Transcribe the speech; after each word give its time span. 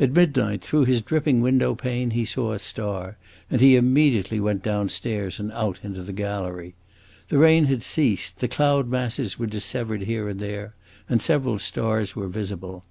At 0.00 0.12
midnight, 0.12 0.62
through 0.62 0.86
his 0.86 1.02
dripping 1.02 1.42
window 1.42 1.74
pane, 1.74 2.12
he 2.12 2.24
saw 2.24 2.52
a 2.54 2.58
star, 2.58 3.18
and 3.50 3.60
he 3.60 3.76
immediately 3.76 4.40
went 4.40 4.62
downstairs 4.62 5.38
and 5.38 5.52
out 5.52 5.78
into 5.82 6.02
the 6.02 6.14
gallery. 6.14 6.74
The 7.28 7.36
rain 7.36 7.66
had 7.66 7.82
ceased, 7.82 8.38
the 8.40 8.48
cloud 8.48 8.88
masses 8.88 9.38
were 9.38 9.44
dissevered 9.46 10.04
here 10.04 10.26
and 10.26 10.40
there, 10.40 10.74
and 11.06 11.20
several 11.20 11.58
stars 11.58 12.16
were 12.16 12.28
visible. 12.28 12.82